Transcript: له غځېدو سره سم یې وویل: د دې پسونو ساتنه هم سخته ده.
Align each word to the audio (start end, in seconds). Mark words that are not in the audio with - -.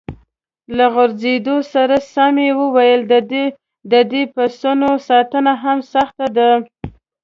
له 0.77 0.85
غځېدو 0.95 1.57
سره 1.73 1.95
سم 2.13 2.35
یې 2.45 2.49
وویل: 2.61 3.01
د 3.91 3.93
دې 4.11 4.23
پسونو 4.33 4.89
ساتنه 5.07 5.53
هم 5.63 5.77
سخته 5.93 6.27
ده. 6.37 6.49